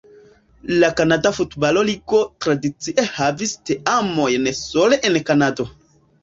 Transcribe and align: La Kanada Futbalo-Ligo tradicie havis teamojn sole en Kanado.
La 0.83 0.87
Kanada 1.01 1.31
Futbalo-Ligo 1.39 2.21
tradicie 2.45 3.05
havis 3.19 3.53
teamojn 3.71 4.49
sole 4.63 5.01
en 5.13 5.21
Kanado. 5.31 5.69